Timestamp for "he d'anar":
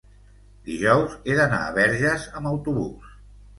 1.33-1.61